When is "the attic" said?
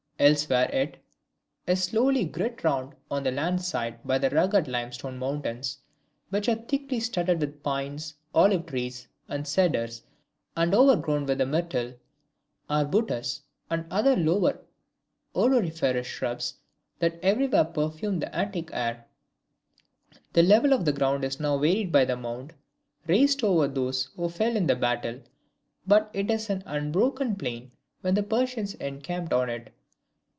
18.19-18.69